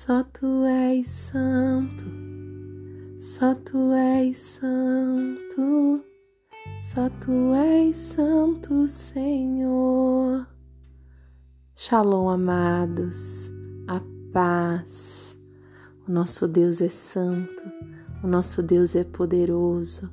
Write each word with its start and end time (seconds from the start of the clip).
Só 0.00 0.22
tu 0.22 0.64
és 0.64 1.08
santo, 1.08 2.04
só 3.18 3.52
tu 3.52 3.92
és 3.92 4.36
santo, 4.36 6.04
só 6.78 7.10
tu 7.20 7.52
és 7.52 7.96
santo, 7.96 8.86
Senhor. 8.86 10.46
Shalom, 11.74 12.28
amados, 12.28 13.50
a 13.88 14.00
paz. 14.32 15.36
O 16.06 16.12
nosso 16.12 16.46
Deus 16.46 16.80
é 16.80 16.88
santo, 16.88 17.64
o 18.22 18.28
nosso 18.28 18.62
Deus 18.62 18.94
é 18.94 19.02
poderoso, 19.02 20.08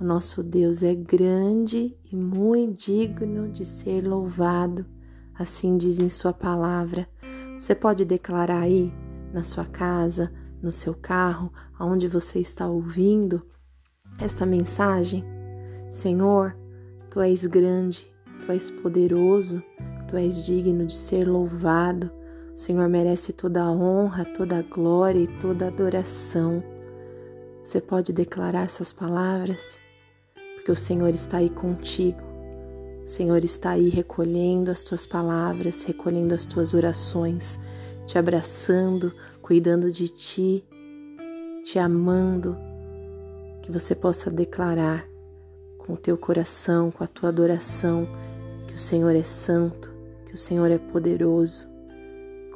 o 0.00 0.04
nosso 0.04 0.42
Deus 0.42 0.82
é 0.82 0.94
grande 0.94 1.94
e 2.10 2.16
muito 2.16 2.86
digno 2.86 3.50
de 3.50 3.66
ser 3.66 4.00
louvado, 4.00 4.86
assim 5.34 5.76
diz 5.76 6.00
em 6.00 6.08
Sua 6.08 6.32
palavra. 6.32 7.06
Você 7.58 7.74
pode 7.74 8.02
declarar 8.06 8.60
aí 8.60 8.90
na 9.32 9.42
sua 9.42 9.64
casa, 9.64 10.32
no 10.62 10.72
seu 10.72 10.94
carro, 10.94 11.52
aonde 11.78 12.08
você 12.08 12.40
está 12.40 12.66
ouvindo 12.66 13.42
esta 14.18 14.46
mensagem. 14.46 15.24
Senhor, 15.88 16.56
tu 17.10 17.20
és 17.20 17.44
grande, 17.44 18.10
tu 18.44 18.52
és 18.52 18.70
poderoso, 18.70 19.62
tu 20.08 20.16
és 20.16 20.44
digno 20.44 20.86
de 20.86 20.94
ser 20.94 21.28
louvado. 21.28 22.10
O 22.52 22.56
Senhor 22.56 22.88
merece 22.88 23.32
toda 23.32 23.62
a 23.62 23.70
honra, 23.70 24.24
toda 24.24 24.58
a 24.58 24.62
glória 24.62 25.20
e 25.20 25.38
toda 25.38 25.66
a 25.66 25.68
adoração. 25.68 26.62
Você 27.62 27.80
pode 27.80 28.12
declarar 28.12 28.64
essas 28.64 28.92
palavras? 28.92 29.80
Porque 30.54 30.72
o 30.72 30.76
Senhor 30.76 31.10
está 31.10 31.38
aí 31.38 31.50
contigo. 31.50 32.20
O 33.04 33.08
Senhor 33.08 33.44
está 33.44 33.70
aí 33.70 33.88
recolhendo 33.88 34.70
as 34.70 34.82
tuas 34.82 35.06
palavras, 35.06 35.84
recolhendo 35.84 36.34
as 36.34 36.46
tuas 36.46 36.74
orações 36.74 37.58
te 38.06 38.18
abraçando, 38.18 39.12
cuidando 39.42 39.90
de 39.90 40.08
ti, 40.08 40.64
te 41.64 41.78
amando, 41.78 42.56
que 43.62 43.72
você 43.72 43.94
possa 43.94 44.30
declarar 44.30 45.06
com 45.76 45.94
o 45.94 45.96
teu 45.96 46.16
coração, 46.16 46.90
com 46.90 47.02
a 47.02 47.06
tua 47.06 47.28
adoração, 47.30 48.08
que 48.68 48.74
o 48.74 48.78
Senhor 48.78 49.14
é 49.14 49.22
santo, 49.24 49.90
que 50.24 50.34
o 50.34 50.36
Senhor 50.36 50.70
é 50.70 50.78
poderoso. 50.78 51.68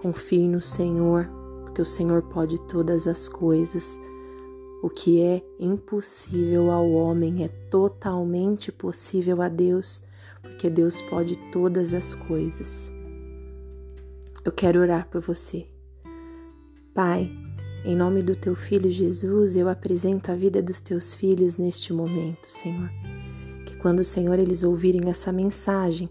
Confie 0.00 0.48
no 0.48 0.60
Senhor, 0.60 1.28
porque 1.64 1.82
o 1.82 1.86
Senhor 1.86 2.22
pode 2.22 2.60
todas 2.68 3.06
as 3.06 3.28
coisas. 3.28 3.98
O 4.82 4.88
que 4.88 5.20
é 5.20 5.42
impossível 5.58 6.70
ao 6.70 6.90
homem 6.90 7.44
é 7.44 7.48
totalmente 7.68 8.72
possível 8.72 9.42
a 9.42 9.48
Deus, 9.48 10.02
porque 10.40 10.70
Deus 10.70 11.02
pode 11.02 11.36
todas 11.50 11.92
as 11.92 12.14
coisas. 12.14 12.99
Eu 14.42 14.50
quero 14.50 14.80
orar 14.80 15.06
por 15.08 15.20
você. 15.20 15.66
Pai, 16.94 17.30
em 17.84 17.94
nome 17.94 18.22
do 18.22 18.34
teu 18.34 18.56
filho 18.56 18.90
Jesus, 18.90 19.54
eu 19.54 19.68
apresento 19.68 20.32
a 20.32 20.34
vida 20.34 20.62
dos 20.62 20.80
teus 20.80 21.12
filhos 21.12 21.58
neste 21.58 21.92
momento, 21.92 22.50
Senhor. 22.50 22.90
Que 23.66 23.76
quando, 23.76 24.02
Senhor, 24.02 24.38
eles 24.38 24.62
ouvirem 24.62 25.10
essa 25.10 25.30
mensagem, 25.30 26.08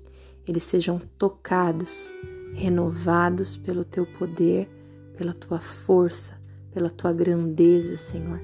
eles 0.47 0.61
sejam 0.61 1.01
tocados, 1.17 2.13
renovados 2.53 3.57
pelo 3.57 3.83
teu 3.83 4.05
poder, 4.05 4.69
pela 5.17 5.33
tua 5.33 5.59
força, 5.59 6.39
pela 6.71 6.89
tua 6.89 7.11
grandeza, 7.11 7.97
Senhor. 7.97 8.39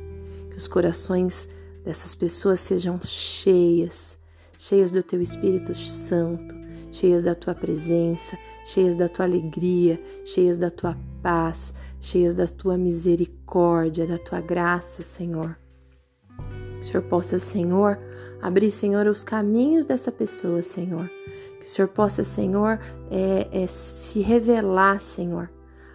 Que 0.50 0.58
os 0.58 0.68
corações 0.68 1.48
dessas 1.84 2.16
pessoas 2.16 2.60
sejam 2.60 3.00
cheias, 3.04 4.18
cheias 4.58 4.92
do 4.92 5.04
teu 5.04 5.22
Espírito 5.22 5.76
Santo, 5.76 6.56
cheias 6.96 7.22
da 7.22 7.36
tua 7.36 7.54
presença, 7.54 8.38
cheias 8.64 8.96
da 8.96 9.10
tua 9.10 9.26
alegria, 9.26 10.02
cheias 10.24 10.58
da 10.58 10.72
tua 10.72 10.98
paz, 11.22 11.74
cheias 12.00 12.34
da 12.34 12.48
tua 12.48 12.78
misericórdia, 12.78 14.08
da 14.08 14.18
tua 14.18 14.40
graça, 14.40 15.04
Senhor. 15.04 15.58
Que 16.38 16.80
o 16.80 16.84
Senhor 16.84 17.04
possa, 17.04 17.38
Senhor, 17.38 18.00
abrir, 18.42 18.72
Senhor, 18.72 19.08
os 19.08 19.24
caminhos 19.24 19.84
dessa 19.86 20.10
pessoa, 20.12 20.62
Senhor. 20.62 21.10
Que 21.60 21.66
o 21.66 21.70
Senhor 21.70 21.90
possa, 21.90 22.24
Senhor, 22.24 22.80
é, 23.12 23.48
é, 23.52 23.68
se 23.68 24.20
revelar, 24.22 25.02
Senhor, 25.02 25.50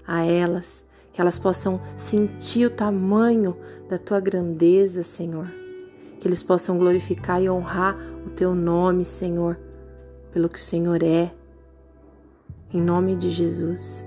a 0.06 0.24
elas. 0.24 0.84
Que 1.12 1.20
elas 1.20 1.38
possam 1.38 1.80
sentir 1.96 2.66
o 2.66 2.70
tamanho 2.70 3.56
da 3.88 3.96
tua 3.96 4.20
grandeza, 4.20 5.02
Senhor. 5.02 5.50
Que 6.20 6.28
eles 6.28 6.42
possam 6.42 6.76
glorificar 6.76 7.42
e 7.42 7.48
honrar 7.48 7.96
o 8.26 8.30
teu 8.30 8.54
nome, 8.54 9.04
Senhor, 9.04 9.58
pelo 10.32 10.48
que 10.48 10.58
o 10.58 10.62
Senhor 10.62 11.02
é, 11.02 11.32
em 12.72 12.80
nome 12.80 13.16
de 13.16 13.30
Jesus, 13.30 14.06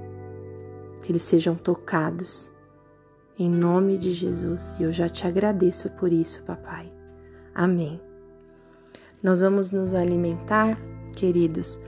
que 1.01 1.11
eles 1.11 1.21
sejam 1.21 1.55
tocados, 1.55 2.51
em 3.37 3.49
nome 3.49 3.97
de 3.97 4.11
Jesus, 4.11 4.79
e 4.79 4.83
eu 4.83 4.91
já 4.91 5.09
te 5.09 5.27
agradeço 5.27 5.89
por 5.91 6.13
isso, 6.13 6.43
papai. 6.43 6.91
Amém. 7.53 7.99
Nós 9.21 9.41
vamos 9.41 9.71
nos 9.71 9.93
alimentar, 9.93 10.77
queridos, 11.15 11.79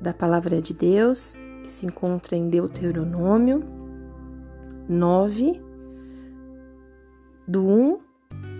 da 0.00 0.12
palavra 0.12 0.60
de 0.60 0.74
Deus, 0.74 1.34
que 1.62 1.70
se 1.70 1.86
encontra 1.86 2.36
em 2.36 2.48
Deuteronômio 2.48 3.62
9, 4.88 5.60
do 7.46 7.66
1 7.66 7.98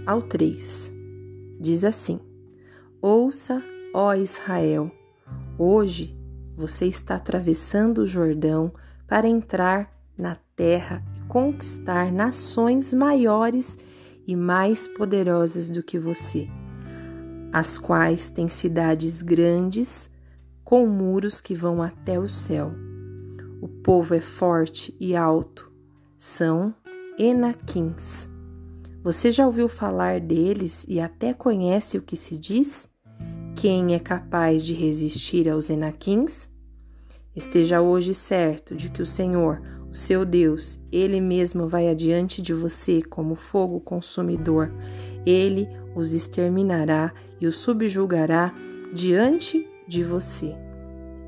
ao 0.07 0.23
3. 0.23 0.93
Diz 1.61 1.85
assim: 1.85 2.21
Ouça, 3.01 3.63
ó 3.93 4.15
Israel, 4.15 4.91
hoje 5.59 6.17
você 6.57 6.87
está 6.87 7.17
atravessando 7.17 7.99
o 7.99 8.07
Jordão 8.07 8.73
para 9.07 9.29
entrar 9.29 9.93
na 10.17 10.37
terra 10.57 11.05
e 11.17 11.23
conquistar 11.29 12.11
nações 12.11 12.95
maiores 12.95 13.77
e 14.27 14.35
mais 14.35 14.89
poderosas 14.89 15.69
do 15.69 15.83
que 15.83 15.99
você, 15.99 16.49
as 17.53 17.77
quais 17.77 18.31
têm 18.31 18.49
cidades 18.49 19.21
grandes 19.21 20.11
com 20.65 20.87
muros 20.87 21.41
que 21.41 21.55
vão 21.55 21.83
até 21.83 22.19
o 22.19 22.29
céu. 22.29 22.73
O 23.61 23.69
povo 23.69 24.15
é 24.15 24.21
forte 24.21 24.97
e 24.99 25.15
alto, 25.15 25.71
são 26.17 26.75
Enaquins. 27.19 28.29
Você 29.03 29.31
já 29.33 29.45
ouviu 29.45 29.69
falar 29.69 30.21
deles 30.21 30.85
e 30.89 31.01
até 31.01 31.35
conhece 31.35 31.99
o 31.99 32.03
que 32.03 32.17
se 32.17 32.39
diz? 32.39 32.92
Quem 33.55 33.95
é 33.95 33.99
capaz 33.99 34.65
de 34.65 34.73
resistir 34.73 35.49
aos 35.49 35.71
Enaquins? 35.71 36.51
Esteja 37.35 37.81
hoje 37.81 38.13
certo 38.13 38.75
de 38.75 38.91
que 38.91 39.01
o 39.01 39.07
Senhor, 39.07 39.63
o 39.91 39.95
seu 39.95 40.25
Deus, 40.25 40.81
ele 40.91 41.21
mesmo 41.21 41.69
vai 41.69 41.89
adiante 41.89 42.43
de 42.43 42.53
você 42.53 43.03
como 43.03 43.35
fogo 43.35 43.79
consumidor. 43.79 44.73
Ele 45.25 45.69
os 45.95 46.13
exterminará 46.13 47.13
e 47.41 47.47
os 47.47 47.57
subjugará 47.57 48.53
diante 48.93 49.69
de 49.87 50.03
você. 50.03 50.57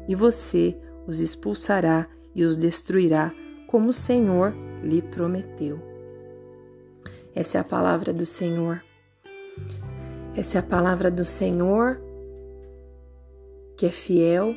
E 0.09 0.15
você 0.15 0.77
os 1.07 1.21
expulsará 1.21 2.09
e 2.35 2.45
os 2.45 2.57
destruirá, 2.57 3.33
como 3.69 3.91
o 3.91 3.93
Senhor 3.93 4.55
lhe 4.83 5.01
prometeu. 5.01 5.81
Essa 7.35 7.59
é 7.59 7.61
a 7.61 7.65
palavra 7.65 8.13
do 8.13 8.27
Senhor. 8.27 8.83
Essa 10.37 10.59
é 10.59 10.61
a 10.61 10.63
palavra 10.63 11.11
do 11.11 11.25
Senhor 11.25 12.01
que 13.77 13.87
é 13.87 13.91
fiel, 13.91 14.55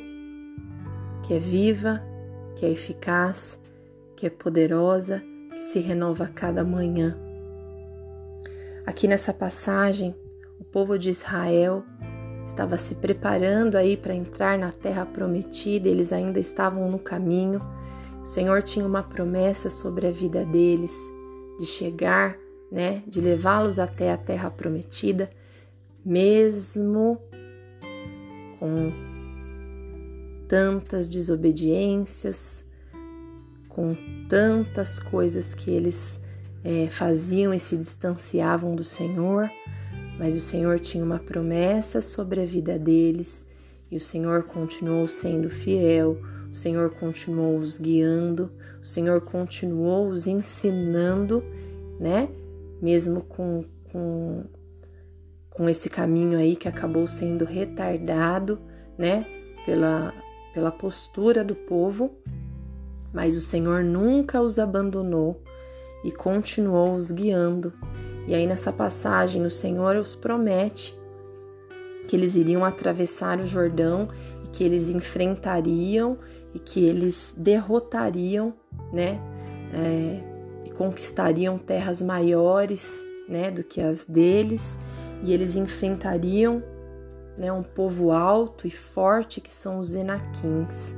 que 1.22 1.34
é 1.34 1.38
viva, 1.38 2.02
que 2.56 2.64
é 2.64 2.70
eficaz, 2.70 3.58
que 4.16 4.26
é 4.26 4.30
poderosa, 4.30 5.22
que 5.50 5.60
se 5.60 5.78
renova 5.78 6.24
a 6.24 6.28
cada 6.28 6.64
manhã. 6.64 7.16
Aqui 8.86 9.06
nessa 9.06 9.34
passagem, 9.34 10.14
o 10.58 10.64
povo 10.64 10.98
de 10.98 11.10
Israel 11.10 11.84
estava 12.44 12.78
se 12.78 12.94
preparando 12.94 13.76
aí 13.76 13.96
para 13.96 14.14
entrar 14.14 14.58
na 14.58 14.72
terra 14.72 15.04
prometida, 15.04 15.88
eles 15.88 16.12
ainda 16.12 16.40
estavam 16.40 16.90
no 16.90 16.98
caminho. 16.98 17.60
O 18.22 18.26
Senhor 18.26 18.62
tinha 18.62 18.86
uma 18.86 19.02
promessa 19.02 19.68
sobre 19.68 20.06
a 20.06 20.10
vida 20.10 20.44
deles 20.44 20.92
de 21.58 21.66
chegar, 21.66 22.38
né, 22.72 23.02
de 23.06 23.20
levá-los 23.20 23.78
até 23.78 24.12
a 24.12 24.16
terra 24.16 24.50
prometida, 24.50 25.28
mesmo 26.04 27.20
com 28.58 29.07
tantas 30.48 31.06
desobediências, 31.06 32.64
com 33.68 33.94
tantas 34.28 34.98
coisas 34.98 35.54
que 35.54 35.70
eles 35.70 36.20
é, 36.64 36.88
faziam 36.88 37.54
e 37.54 37.60
se 37.60 37.76
distanciavam 37.76 38.74
do 38.74 38.82
Senhor, 38.82 39.48
mas 40.18 40.36
o 40.36 40.40
Senhor 40.40 40.80
tinha 40.80 41.04
uma 41.04 41.18
promessa 41.18 42.00
sobre 42.00 42.40
a 42.40 42.44
vida 42.44 42.78
deles 42.78 43.46
e 43.90 43.96
o 43.96 44.00
Senhor 44.00 44.42
continuou 44.42 45.06
sendo 45.06 45.48
fiel, 45.48 46.18
o 46.50 46.54
Senhor 46.54 46.90
continuou 46.90 47.58
os 47.58 47.78
guiando, 47.78 48.50
o 48.82 48.84
Senhor 48.84 49.20
continuou 49.20 50.08
os 50.08 50.26
ensinando, 50.26 51.44
né? 52.00 52.28
Mesmo 52.82 53.22
com, 53.22 53.64
com, 53.92 54.44
com 55.50 55.68
esse 55.68 55.88
caminho 55.88 56.38
aí 56.38 56.56
que 56.56 56.68
acabou 56.68 57.06
sendo 57.06 57.44
retardado, 57.44 58.58
né? 58.96 59.26
Pela, 59.64 60.12
pela 60.52 60.70
postura 60.70 61.44
do 61.44 61.54
povo, 61.54 62.10
Mas 63.12 63.36
o 63.36 63.40
Senhor 63.40 63.82
nunca 63.82 64.40
os 64.40 64.58
abandonou 64.58 65.42
e 66.04 66.12
continuou 66.12 66.92
os 66.92 67.10
guiando. 67.10 67.72
E 68.26 68.34
aí 68.34 68.46
nessa 68.46 68.70
passagem 68.70 69.46
o 69.46 69.50
Senhor 69.50 69.96
os 69.96 70.14
promete 70.14 70.98
que 72.06 72.16
eles 72.16 72.34
iriam 72.34 72.64
atravessar 72.64 73.38
o 73.38 73.46
Jordão 73.46 74.08
e 74.44 74.48
que 74.48 74.64
eles 74.64 74.88
enfrentariam 74.88 76.18
e 76.54 76.58
que 76.58 76.84
eles 76.84 77.34
derrotariam, 77.36 78.54
né, 78.92 79.20
é, 79.74 80.22
e 80.66 80.70
conquistariam 80.70 81.58
terras 81.58 82.02
maiores, 82.02 83.04
né, 83.28 83.50
do 83.50 83.62
que 83.62 83.80
as 83.80 84.04
deles, 84.04 84.78
e 85.22 85.32
eles 85.32 85.56
enfrentariam, 85.56 86.62
né, 87.38 87.52
um 87.52 87.62
povo 87.62 88.10
alto 88.10 88.66
e 88.66 88.70
forte 88.70 89.40
que 89.40 89.54
são 89.54 89.78
os 89.78 89.94
Enaquins. 89.94 90.94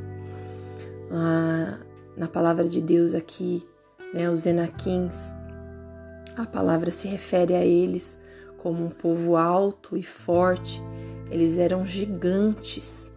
Ah, 1.11 1.79
na 2.17 2.27
palavra 2.27 2.67
de 2.67 2.81
Deus 2.81 3.15
aqui, 3.15 3.67
né, 4.15 4.29
os 4.31 4.47
Enaquins, 4.47 5.33
a 6.37 6.47
palavra 6.47 6.91
se 6.91 7.07
refere 7.07 7.55
a 7.55 7.65
eles 7.65 8.19
como 8.57 8.85
um 8.85 8.89
povo 8.89 9.37
alto 9.37 9.97
e 9.97 10.03
forte. 10.03 10.83
Eles 11.31 11.59
eram 11.59 11.87
gigantes, 11.87 13.13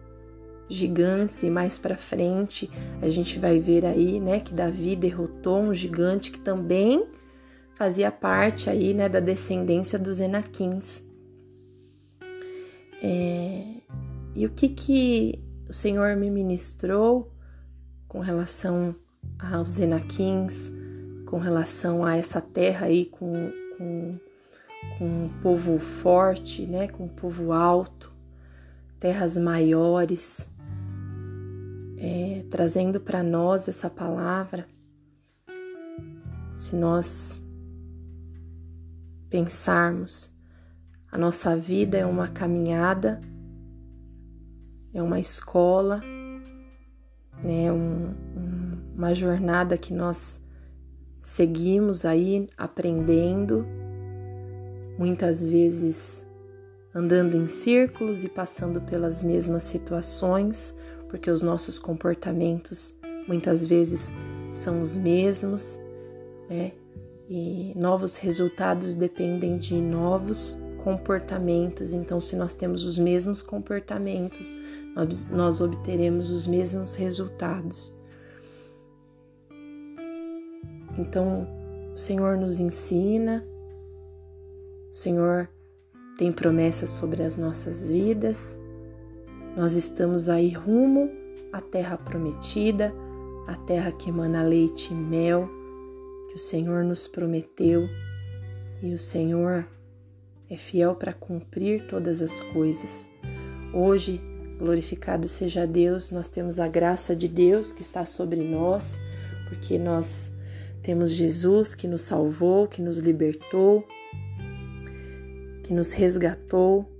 gigantes 0.68 1.42
e 1.42 1.50
mais 1.50 1.78
para 1.78 1.96
frente 1.96 2.70
a 3.00 3.08
gente 3.08 3.38
vai 3.38 3.58
ver 3.58 3.86
aí, 3.86 4.20
né, 4.20 4.38
que 4.40 4.52
Davi 4.52 4.94
derrotou 4.94 5.60
um 5.60 5.74
gigante 5.74 6.30
que 6.30 6.38
também 6.38 7.06
fazia 7.74 8.10
parte 8.10 8.68
aí, 8.68 8.92
né, 8.92 9.08
da 9.08 9.20
descendência 9.20 9.98
dos 9.98 10.20
Enaquins. 10.20 11.02
É, 13.06 13.82
e 14.34 14.46
o 14.46 14.50
que 14.50 14.66
que 14.66 15.44
o 15.68 15.74
Senhor 15.74 16.16
me 16.16 16.30
ministrou 16.30 17.30
com 18.08 18.20
relação 18.20 18.96
aos 19.38 19.78
Enaquins, 19.78 20.72
com 21.26 21.38
relação 21.38 22.02
a 22.02 22.16
essa 22.16 22.40
terra 22.40 22.86
aí 22.86 23.04
com, 23.04 23.52
com, 23.76 24.18
com 24.96 25.04
um 25.04 25.28
povo 25.42 25.78
forte, 25.78 26.64
né, 26.64 26.88
com 26.88 27.04
um 27.04 27.08
povo 27.08 27.52
alto, 27.52 28.10
terras 28.98 29.36
maiores, 29.36 30.48
é, 31.98 32.42
trazendo 32.48 32.98
para 33.00 33.22
nós 33.22 33.68
essa 33.68 33.90
palavra, 33.90 34.66
se 36.56 36.74
nós 36.74 37.38
pensarmos, 39.28 40.33
a 41.14 41.16
nossa 41.18 41.56
vida 41.56 41.96
é 41.96 42.04
uma 42.04 42.26
caminhada, 42.26 43.20
é 44.92 45.00
uma 45.00 45.20
escola, 45.20 46.02
né, 47.40 47.70
um, 47.70 48.12
um, 48.36 48.78
uma 48.96 49.14
jornada 49.14 49.78
que 49.78 49.94
nós 49.94 50.40
seguimos 51.22 52.04
aí 52.04 52.48
aprendendo, 52.58 53.64
muitas 54.98 55.46
vezes 55.46 56.26
andando 56.92 57.36
em 57.36 57.46
círculos 57.46 58.24
e 58.24 58.28
passando 58.28 58.80
pelas 58.80 59.22
mesmas 59.22 59.62
situações, 59.62 60.74
porque 61.08 61.30
os 61.30 61.42
nossos 61.42 61.78
comportamentos 61.78 62.92
muitas 63.28 63.64
vezes 63.64 64.12
são 64.50 64.82
os 64.82 64.96
mesmos, 64.96 65.78
né? 66.50 66.72
E 67.28 67.72
novos 67.76 68.16
resultados 68.16 68.96
dependem 68.96 69.58
de 69.58 69.76
novos 69.80 70.58
comportamentos. 70.84 71.92
Então, 71.92 72.20
se 72.20 72.36
nós 72.36 72.52
temos 72.52 72.84
os 72.84 72.98
mesmos 72.98 73.42
comportamentos, 73.42 74.54
nós, 75.30 75.60
obteremos 75.60 76.30
os 76.30 76.46
mesmos 76.46 76.94
resultados. 76.94 77.92
Então, 80.96 81.48
o 81.92 81.96
Senhor 81.96 82.36
nos 82.36 82.60
ensina, 82.60 83.44
o 84.90 84.94
Senhor 84.94 85.48
tem 86.16 86.30
promessas 86.30 86.90
sobre 86.90 87.24
as 87.24 87.36
nossas 87.36 87.88
vidas 87.88 88.56
nós 89.56 89.74
estamos 89.74 90.28
aí 90.28 90.50
rumo 90.50 91.08
à 91.52 91.60
terra 91.60 91.96
prometida, 91.96 92.92
a 93.46 93.54
terra 93.54 93.92
que 93.92 94.10
emana 94.10 94.42
leite 94.42 94.92
e 94.92 94.96
mel, 94.96 95.48
que 96.28 96.34
o 96.34 96.38
Senhor 96.38 96.82
nos 96.82 97.06
prometeu, 97.06 97.88
e 98.82 98.92
o 98.92 98.98
Senhor 98.98 99.64
é 100.48 100.56
fiel 100.56 100.94
para 100.94 101.12
cumprir 101.12 101.86
todas 101.86 102.20
as 102.20 102.40
coisas. 102.40 103.08
Hoje, 103.72 104.20
glorificado 104.58 105.26
seja 105.26 105.66
Deus, 105.66 106.10
nós 106.10 106.28
temos 106.28 106.60
a 106.60 106.68
graça 106.68 107.14
de 107.14 107.28
Deus 107.28 107.72
que 107.72 107.82
está 107.82 108.04
sobre 108.04 108.42
nós, 108.42 108.98
porque 109.48 109.78
nós 109.78 110.32
temos 110.82 111.10
Jesus 111.10 111.74
que 111.74 111.88
nos 111.88 112.02
salvou, 112.02 112.68
que 112.68 112.82
nos 112.82 112.98
libertou, 112.98 113.86
que 115.62 115.72
nos 115.72 115.92
resgatou 115.92 116.90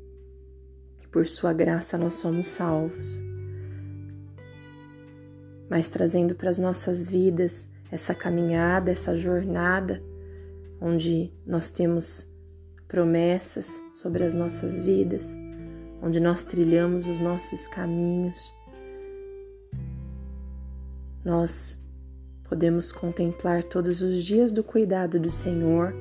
por 1.14 1.28
Sua 1.28 1.52
graça 1.52 1.96
nós 1.96 2.14
somos 2.14 2.48
salvos. 2.48 3.22
Mas 5.70 5.88
trazendo 5.88 6.34
para 6.34 6.50
as 6.50 6.58
nossas 6.58 7.04
vidas 7.04 7.68
essa 7.88 8.12
caminhada, 8.16 8.90
essa 8.90 9.16
jornada, 9.16 10.02
onde 10.80 11.32
nós 11.46 11.70
temos 11.70 12.28
promessas 12.94 13.82
sobre 13.92 14.22
as 14.22 14.34
nossas 14.34 14.78
vidas, 14.78 15.36
onde 16.00 16.20
nós 16.20 16.44
trilhamos 16.44 17.08
os 17.08 17.18
nossos 17.18 17.66
caminhos, 17.66 18.54
nós 21.24 21.76
podemos 22.44 22.92
contemplar 22.92 23.64
todos 23.64 24.00
os 24.00 24.22
dias 24.22 24.52
do 24.52 24.62
cuidado 24.62 25.18
do 25.18 25.28
Senhor 25.28 25.92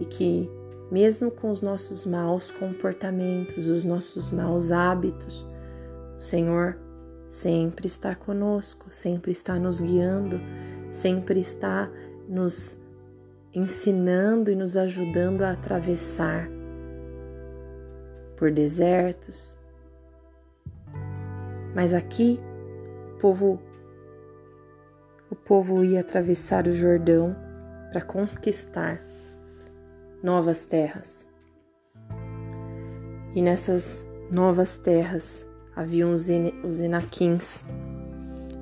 e 0.00 0.04
que 0.04 0.50
mesmo 0.90 1.30
com 1.30 1.48
os 1.48 1.60
nossos 1.62 2.04
maus 2.04 2.50
comportamentos, 2.50 3.68
os 3.68 3.84
nossos 3.84 4.32
maus 4.32 4.72
hábitos, 4.72 5.46
o 6.18 6.20
Senhor 6.20 6.76
sempre 7.24 7.86
está 7.86 8.16
conosco, 8.16 8.86
sempre 8.90 9.30
está 9.30 9.60
nos 9.60 9.80
guiando, 9.80 10.40
sempre 10.90 11.38
está 11.38 11.88
nos 12.28 12.80
ensinando 13.56 14.50
e 14.50 14.54
nos 14.54 14.76
ajudando 14.76 15.42
a 15.42 15.52
atravessar 15.52 16.46
por 18.36 18.52
desertos. 18.52 19.58
Mas 21.74 21.94
aqui 21.94 22.38
o 23.14 23.18
povo 23.18 23.58
o 25.30 25.34
povo 25.34 25.82
ia 25.82 26.00
atravessar 26.00 26.68
o 26.68 26.72
Jordão 26.72 27.34
para 27.90 28.02
conquistar 28.02 29.02
novas 30.22 30.66
terras. 30.66 31.26
E 33.34 33.40
nessas 33.40 34.06
novas 34.30 34.76
terras 34.76 35.46
haviam 35.74 36.12
os, 36.12 36.28
os 36.62 36.78
Enaquins, 36.78 37.64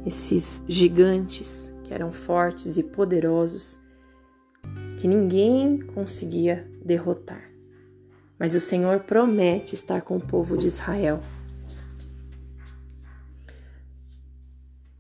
esses 0.06 0.62
gigantes 0.68 1.74
que 1.82 1.92
eram 1.92 2.12
fortes 2.12 2.76
e 2.76 2.82
poderosos 2.82 3.83
que 5.04 5.08
ninguém 5.08 5.80
conseguia 5.80 6.66
derrotar. 6.82 7.50
Mas 8.38 8.54
o 8.54 8.60
Senhor 8.60 9.00
promete 9.00 9.74
estar 9.74 10.00
com 10.00 10.16
o 10.16 10.20
povo 10.20 10.56
de 10.56 10.66
Israel. 10.66 11.20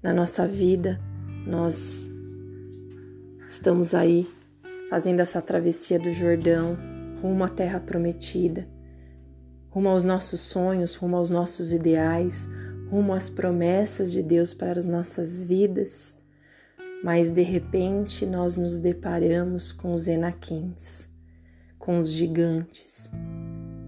Na 0.02 0.12
nossa 0.12 0.46
vida, 0.46 1.00
nós 1.46 2.02
estamos 3.48 3.94
aí 3.94 4.28
fazendo 4.90 5.20
essa 5.20 5.40
travessia 5.40 5.98
do 5.98 6.12
Jordão 6.12 6.76
rumo 7.22 7.42
à 7.42 7.48
terra 7.48 7.80
prometida, 7.80 8.68
rumo 9.70 9.88
aos 9.88 10.04
nossos 10.04 10.42
sonhos, 10.42 10.96
rumo 10.96 11.16
aos 11.16 11.30
nossos 11.30 11.72
ideais, 11.72 12.46
rumo 12.90 13.14
às 13.14 13.30
promessas 13.30 14.12
de 14.12 14.22
Deus 14.22 14.52
para 14.52 14.78
as 14.78 14.84
nossas 14.84 15.42
vidas. 15.42 16.14
Mas 17.04 17.30
de 17.30 17.42
repente 17.42 18.24
nós 18.24 18.56
nos 18.56 18.78
deparamos 18.78 19.70
com 19.70 19.92
os 19.92 20.08
enaquins, 20.08 21.06
com 21.78 21.98
os 21.98 22.10
gigantes. 22.10 23.10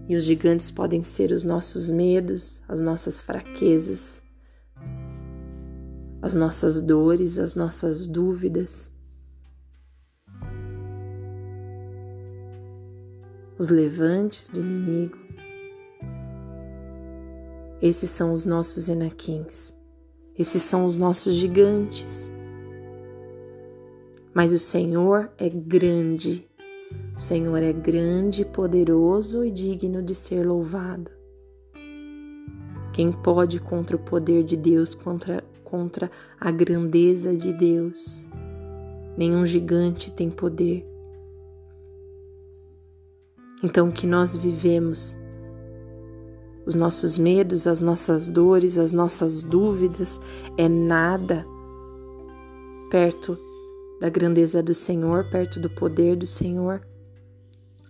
E 0.07 0.15
os 0.15 0.23
gigantes 0.23 0.69
podem 0.69 1.03
ser 1.03 1.31
os 1.31 1.43
nossos 1.43 1.89
medos, 1.89 2.61
as 2.67 2.79
nossas 2.79 3.19
fraquezas, 3.19 4.21
as 6.21 6.33
nossas 6.33 6.79
dores, 6.79 7.39
as 7.39 7.55
nossas 7.55 8.05
dúvidas 8.05 8.95
os 13.57 13.69
levantes 13.69 14.49
do 14.49 14.59
inimigo. 14.59 15.17
Esses 17.81 18.09
são 18.09 18.33
os 18.33 18.45
nossos 18.45 18.87
enaquins, 18.87 19.73
esses 20.37 20.61
são 20.61 20.85
os 20.85 20.97
nossos 20.97 21.35
gigantes. 21.35 22.31
Mas 24.37 24.53
o 24.53 24.59
Senhor 24.59 25.31
é 25.35 25.49
grande, 25.49 26.47
o 27.15 27.19
Senhor 27.19 27.57
é 27.57 27.73
grande, 27.73 28.45
poderoso 28.45 29.43
e 29.43 29.49
digno 29.49 30.03
de 30.03 30.13
ser 30.13 30.45
louvado. 30.45 31.09
Quem 32.93 33.11
pode 33.11 33.59
contra 33.59 33.95
o 33.95 33.99
poder 33.99 34.43
de 34.43 34.55
Deus, 34.55 34.93
contra, 34.93 35.43
contra 35.63 36.11
a 36.39 36.51
grandeza 36.51 37.35
de 37.35 37.51
Deus. 37.51 38.27
Nenhum 39.17 39.43
gigante 39.43 40.11
tem 40.11 40.29
poder. 40.29 40.87
Então, 43.63 43.89
que 43.89 44.05
nós 44.05 44.35
vivemos 44.35 45.17
os 46.63 46.75
nossos 46.75 47.17
medos, 47.17 47.65
as 47.65 47.81
nossas 47.81 48.27
dores, 48.27 48.77
as 48.77 48.93
nossas 48.93 49.41
dúvidas, 49.41 50.19
é 50.55 50.69
nada 50.69 51.43
perto 52.91 53.46
da 53.99 54.09
grandeza 54.09 54.61
do 54.61 54.73
Senhor, 54.73 55.29
perto 55.29 55.59
do 55.59 55.69
poder 55.69 56.15
do 56.15 56.27
Senhor. 56.27 56.81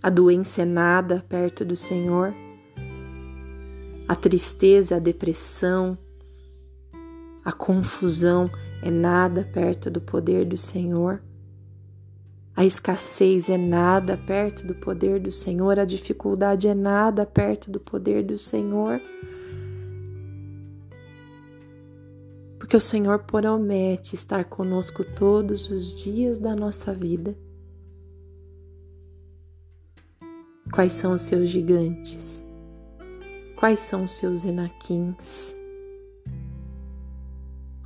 A 0.02 0.10
doença 0.10 0.62
é 0.62 0.66
nada 0.66 1.26
perto 1.28 1.66
do 1.66 1.76
Senhor. 1.76 2.34
A 4.08 4.16
tristeza, 4.16 4.96
a 4.96 5.00
depressão, 5.00 5.98
a 7.44 7.52
confusão 7.52 8.50
é 8.82 8.90
nada 8.90 9.44
perto 9.54 9.90
do 9.90 10.00
poder 10.00 10.46
do 10.46 10.58
Senhor. 10.58 11.22
A 12.56 12.66
escassez 12.66 13.50
é 13.50 13.58
nada 13.58 14.18
perto 14.18 14.66
do 14.66 14.74
poder 14.74 15.20
do 15.20 15.32
Senhor, 15.32 15.78
a 15.78 15.86
dificuldade 15.86 16.68
é 16.68 16.74
nada 16.74 17.26
perto 17.26 17.70
do 17.70 17.80
poder 17.80 18.24
do 18.24 18.38
Senhor. 18.38 19.00
Porque 22.68 22.76
o 22.76 22.82
Senhor 22.82 23.20
promete 23.20 24.14
estar 24.14 24.44
conosco 24.44 25.06
todos 25.06 25.70
os 25.70 25.96
dias 25.96 26.38
da 26.38 26.54
nossa 26.54 26.94
vida. 26.94 27.34
Quais 30.74 30.92
são 30.92 31.14
os 31.14 31.22
seus 31.22 31.48
gigantes? 31.48 32.44
Quais 33.56 33.80
são 33.80 34.04
os 34.04 34.12
seus 34.12 34.44
enaquins? 34.44 35.56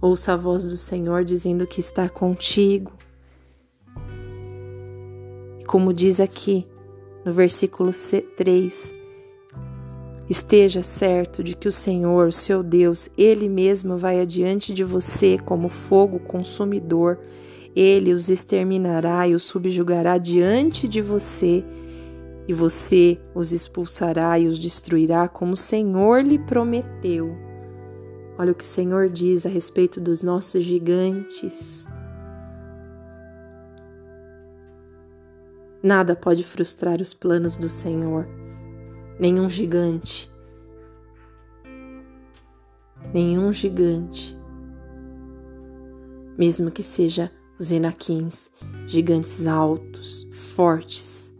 Ouça 0.01 0.33
a 0.33 0.35
voz 0.35 0.65
do 0.65 0.77
Senhor 0.77 1.23
dizendo 1.23 1.67
que 1.67 1.79
está 1.79 2.09
contigo 2.09 2.91
como 5.67 5.93
diz 5.93 6.19
aqui 6.19 6.65
no 7.23 7.31
versículo 7.31 7.91
3, 8.35 8.93
esteja 10.31 10.81
certo 10.81 11.43
de 11.43 11.57
que 11.57 11.67
o 11.67 11.71
Senhor, 11.73 12.31
seu 12.31 12.63
Deus, 12.63 13.09
Ele 13.17 13.49
mesmo 13.49 13.97
vai 13.97 14.21
adiante 14.21 14.73
de 14.73 14.81
você 14.81 15.37
como 15.37 15.67
fogo 15.67 16.19
consumidor. 16.19 17.19
Ele 17.75 18.13
os 18.13 18.29
exterminará 18.29 19.27
e 19.27 19.35
os 19.35 19.43
subjugará 19.43 20.17
diante 20.17 20.87
de 20.87 21.01
você, 21.01 21.65
e 22.47 22.53
você 22.53 23.19
os 23.35 23.51
expulsará 23.51 24.39
e 24.39 24.47
os 24.47 24.57
destruirá, 24.57 25.27
como 25.27 25.51
o 25.51 25.57
Senhor 25.57 26.23
lhe 26.23 26.39
prometeu. 26.39 27.35
Olha 28.39 28.53
o 28.53 28.55
que 28.55 28.63
o 28.63 28.67
Senhor 28.67 29.09
diz 29.09 29.45
a 29.45 29.49
respeito 29.49 29.99
dos 29.99 30.21
nossos 30.21 30.63
gigantes. 30.63 31.85
Nada 35.83 36.15
pode 36.15 36.43
frustrar 36.43 37.01
os 37.01 37.13
planos 37.13 37.57
do 37.57 37.67
Senhor, 37.67 38.27
nenhum 39.21 39.47
gigante, 39.47 40.27
nenhum 43.13 43.53
gigante, 43.53 44.35
mesmo 46.35 46.71
que 46.71 46.81
seja 46.81 47.31
os 47.59 47.71
enaquins, 47.71 48.49
gigantes 48.87 49.45
altos, 49.45 50.27
fortes. 50.55 51.31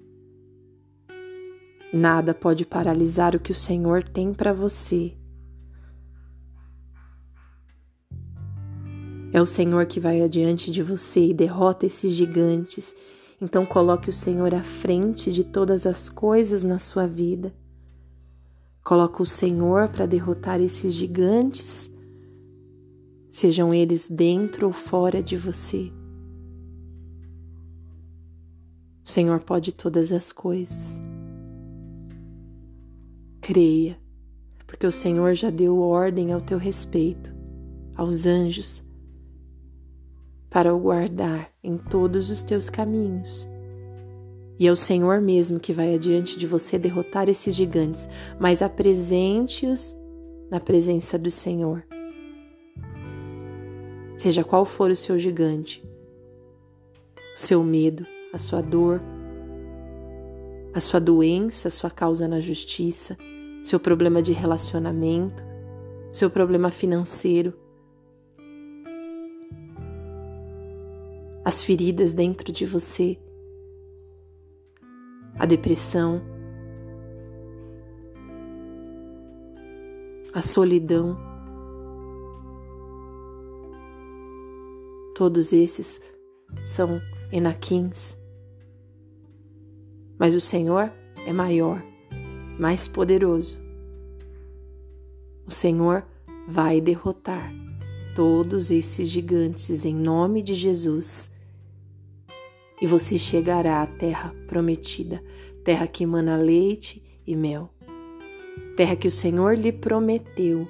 Nada 1.91 2.35
pode 2.35 2.67
paralisar 2.67 3.35
o 3.35 3.39
que 3.39 3.51
o 3.51 3.55
Senhor 3.55 4.03
tem 4.03 4.31
para 4.31 4.53
você. 4.53 5.17
É 9.33 9.41
o 9.41 9.45
Senhor 9.45 9.87
que 9.87 9.99
vai 9.99 10.21
adiante 10.21 10.69
de 10.69 10.83
você 10.83 11.25
e 11.25 11.33
derrota 11.33 11.87
esses 11.87 12.11
gigantes 12.11 12.95
então 13.41 13.65
coloque 13.65 14.07
o 14.07 14.13
Senhor 14.13 14.53
à 14.53 14.61
frente 14.61 15.31
de 15.31 15.43
todas 15.43 15.87
as 15.87 16.07
coisas 16.07 16.63
na 16.63 16.77
sua 16.77 17.07
vida. 17.07 17.51
Coloque 18.83 19.21
o 19.21 19.25
Senhor 19.25 19.89
para 19.89 20.07
derrotar 20.07 20.59
esses 20.59 20.93
gigantes, 20.93 21.91
sejam 23.29 23.73
eles 23.73 24.09
dentro 24.09 24.67
ou 24.67 24.73
fora 24.73 25.21
de 25.21 25.37
você. 25.37 25.91
O 29.05 29.09
Senhor 29.09 29.39
pode 29.43 29.71
todas 29.71 30.11
as 30.11 30.31
coisas. 30.31 30.99
Creia, 33.39 33.99
porque 34.65 34.87
o 34.87 34.91
Senhor 34.91 35.35
já 35.35 35.49
deu 35.49 35.79
ordem 35.79 36.31
ao 36.31 36.41
teu 36.41 36.57
respeito, 36.57 37.31
aos 37.95 38.25
anjos, 38.25 38.83
para 40.49 40.73
o 40.73 40.79
guardar 40.79 41.51
em 41.63 41.77
todos 41.77 42.29
os 42.29 42.41
teus 42.41 42.69
caminhos. 42.69 43.47
E 44.61 44.67
é 44.67 44.71
o 44.71 44.75
Senhor 44.75 45.19
mesmo 45.19 45.59
que 45.59 45.73
vai 45.73 45.95
adiante 45.95 46.37
de 46.37 46.45
você 46.45 46.77
derrotar 46.77 47.27
esses 47.27 47.55
gigantes, 47.55 48.07
mas 48.39 48.61
apresente-os 48.61 49.97
na 50.51 50.59
presença 50.59 51.17
do 51.17 51.31
Senhor. 51.31 51.83
Seja 54.19 54.43
qual 54.43 54.63
for 54.63 54.91
o 54.91 54.95
seu 54.95 55.17
gigante, 55.17 55.83
o 57.35 57.39
seu 57.39 57.63
medo, 57.63 58.05
a 58.31 58.37
sua 58.37 58.61
dor, 58.61 59.01
a 60.75 60.79
sua 60.79 60.99
doença, 60.99 61.67
a 61.67 61.71
sua 61.71 61.89
causa 61.89 62.27
na 62.27 62.39
justiça, 62.39 63.17
seu 63.63 63.79
problema 63.79 64.21
de 64.21 64.31
relacionamento, 64.31 65.43
seu 66.11 66.29
problema 66.29 66.69
financeiro, 66.69 67.51
as 71.43 71.63
feridas 71.63 72.13
dentro 72.13 72.51
de 72.51 72.63
você, 72.63 73.17
a 75.41 75.45
depressão, 75.47 76.21
a 80.35 80.39
solidão. 80.39 81.17
Todos 85.15 85.51
esses 85.51 85.99
são 86.63 87.01
enaquins. 87.31 88.15
Mas 90.19 90.35
o 90.35 90.39
Senhor 90.39 90.93
é 91.25 91.33
maior, 91.33 91.83
mais 92.59 92.87
poderoso. 92.87 93.59
O 95.47 95.49
Senhor 95.49 96.05
vai 96.47 96.79
derrotar 96.79 97.51
todos 98.15 98.69
esses 98.69 99.09
gigantes 99.09 99.85
em 99.85 99.95
nome 99.95 100.43
de 100.43 100.53
Jesus. 100.53 101.31
E 102.81 102.87
você 102.87 103.15
chegará 103.15 103.83
à 103.83 103.85
terra 103.85 104.33
prometida, 104.47 105.23
terra 105.63 105.85
que 105.85 106.03
emana 106.03 106.35
leite 106.35 107.03
e 107.27 107.35
mel, 107.35 107.69
terra 108.75 108.95
que 108.95 109.07
o 109.07 109.11
Senhor 109.11 109.55
lhe 109.55 109.71
prometeu. 109.71 110.67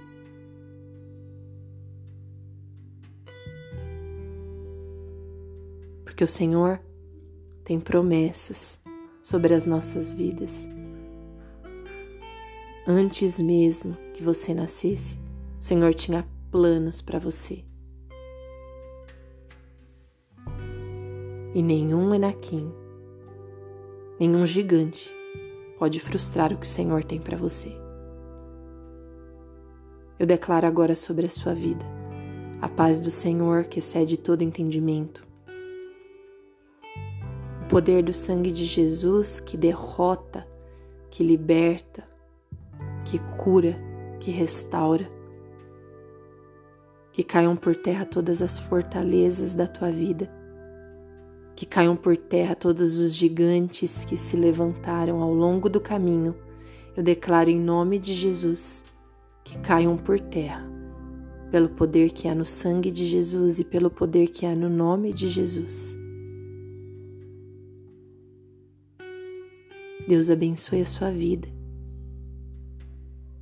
Porque 6.04 6.24
o 6.24 6.28
Senhor 6.28 6.82
tem 7.64 7.80
promessas 7.80 8.78
sobre 9.24 9.54
as 9.54 9.64
nossas 9.64 10.14
vidas. 10.14 10.68
Antes 12.86 13.40
mesmo 13.40 13.96
que 14.14 14.22
você 14.22 14.54
nascesse, 14.54 15.18
o 15.58 15.64
Senhor 15.64 15.94
tinha 15.94 16.28
planos 16.52 17.02
para 17.02 17.20
você. 17.20 17.71
E 21.54 21.62
nenhum 21.62 22.14
Enaquim, 22.14 22.72
nenhum 24.20 24.46
gigante 24.46 25.14
pode 25.78 26.00
frustrar 26.00 26.54
o 26.54 26.58
que 26.58 26.66
o 26.66 26.70
Senhor 26.70 27.04
tem 27.04 27.20
para 27.20 27.38
você. 27.38 27.76
Eu 30.18 30.26
declaro 30.26 30.68
agora 30.68 30.96
sobre 30.96 31.26
a 31.26 31.30
sua 31.30 31.54
vida 31.54 31.86
a 32.62 32.70
paz 32.70 33.00
do 33.00 33.10
Senhor 33.10 33.64
que 33.64 33.80
excede 33.80 34.18
todo 34.18 34.44
entendimento. 34.44 35.28
O 37.64 37.68
poder 37.68 38.04
do 38.04 38.14
sangue 38.14 38.52
de 38.52 38.66
Jesus 38.66 39.40
que 39.40 39.58
derrota, 39.58 40.48
que 41.10 41.24
liberta, 41.24 42.08
que 43.04 43.18
cura, 43.36 43.76
que 44.20 44.30
restaura 44.30 45.10
que 47.12 47.24
caiam 47.24 47.56
por 47.56 47.76
terra 47.76 48.06
todas 48.06 48.42
as 48.42 48.58
fortalezas 48.58 49.54
da 49.54 49.68
tua 49.68 49.92
vida, 49.92 50.32
que 51.62 51.66
caiam 51.68 51.96
por 51.96 52.18
terra 52.18 52.56
todos 52.56 52.98
os 52.98 53.14
gigantes 53.14 54.04
que 54.04 54.18
se 54.18 54.36
levantaram 54.36 55.22
ao 55.22 55.32
longo 55.32 55.70
do 55.70 55.80
caminho. 55.80 56.36
Eu 56.98 57.04
declaro 57.04 57.52
em 57.52 57.60
nome 57.60 58.00
de 58.00 58.16
Jesus 58.16 58.84
que 59.44 59.60
caiam 59.60 59.96
por 59.96 60.20
terra, 60.20 60.68
pelo 61.52 61.70
poder 61.70 62.12
que 62.14 62.28
há 62.28 62.34
no 62.34 62.44
sangue 62.44 62.90
de 62.90 63.06
Jesus 63.06 63.60
e 63.60 63.64
pelo 63.64 63.92
poder 63.92 64.30
que 64.30 64.44
há 64.44 64.56
no 64.56 64.72
nome 64.72 65.14
de 65.14 65.30
Jesus. 65.30 65.96
Deus 70.08 70.32
abençoe 70.32 70.82
a 70.82 70.86
sua 70.88 71.12
vida. 71.12 71.48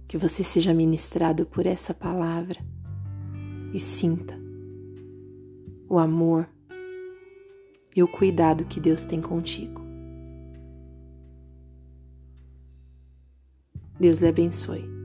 Que 0.09 0.17
você 0.17 0.43
seja 0.43 0.73
ministrado 0.73 1.45
por 1.45 1.65
essa 1.65 1.93
palavra 1.93 2.59
e 3.73 3.79
sinta 3.79 4.37
o 5.87 5.97
amor 5.97 6.49
e 7.95 8.03
o 8.03 8.07
cuidado 8.07 8.65
que 8.65 8.79
Deus 8.79 9.05
tem 9.05 9.21
contigo. 9.21 9.81
Deus 13.99 14.19
lhe 14.19 14.27
abençoe. 14.27 14.98